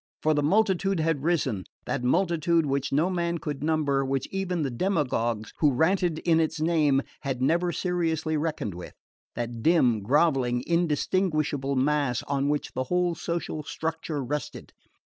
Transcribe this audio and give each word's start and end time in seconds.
For 0.23 0.33
the 0.33 0.41
multitude 0.41 0.99
had 0.99 1.21
risen 1.21 1.63
that 1.85 2.03
multitude 2.03 2.65
which 2.65 2.91
no 2.91 3.07
man 3.07 3.37
could 3.37 3.63
number, 3.63 4.03
which 4.03 4.27
even 4.31 4.63
the 4.63 4.71
demagogues 4.71 5.53
who 5.59 5.71
ranted 5.73 6.17
in 6.25 6.39
its 6.39 6.59
name 6.59 7.03
had 7.21 7.39
never 7.39 7.71
seriously 7.71 8.35
reckoned 8.35 8.73
with 8.73 8.93
that 9.35 9.61
dim, 9.61 10.01
grovelling 10.01 10.63
indistinguishable 10.65 11.75
mass 11.75 12.23
on 12.23 12.49
which 12.49 12.71
the 12.73 12.85
whole 12.85 13.13
social 13.13 13.61
structure 13.61 14.23
rested. 14.23 14.73